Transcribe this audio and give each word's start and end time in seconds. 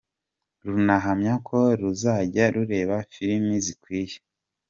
Runahamya 0.65 1.33
ko 1.47 1.57
ruzajya 1.79 2.45
rureba 2.53 2.95
filimi 3.11 3.55
zikwiye. 3.65 4.17